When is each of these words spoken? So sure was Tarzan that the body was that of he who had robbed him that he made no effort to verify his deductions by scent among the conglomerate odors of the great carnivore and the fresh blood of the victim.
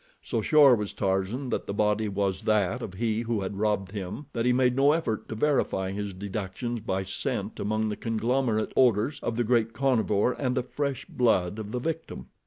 So 0.23 0.41
sure 0.41 0.73
was 0.75 0.93
Tarzan 0.93 1.49
that 1.51 1.67
the 1.67 1.75
body 1.75 2.09
was 2.09 2.41
that 2.45 2.81
of 2.81 2.95
he 2.95 3.21
who 3.21 3.41
had 3.41 3.59
robbed 3.59 3.91
him 3.91 4.25
that 4.33 4.45
he 4.47 4.51
made 4.51 4.75
no 4.75 4.93
effort 4.93 5.29
to 5.29 5.35
verify 5.35 5.91
his 5.91 6.11
deductions 6.11 6.79
by 6.79 7.03
scent 7.03 7.59
among 7.59 7.89
the 7.89 7.95
conglomerate 7.95 8.73
odors 8.75 9.19
of 9.19 9.37
the 9.37 9.43
great 9.43 9.73
carnivore 9.73 10.35
and 10.39 10.55
the 10.57 10.63
fresh 10.63 11.05
blood 11.05 11.59
of 11.59 11.71
the 11.71 11.77
victim. 11.77 12.29